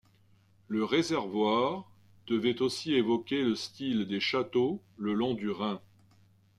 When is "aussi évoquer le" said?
2.63-3.53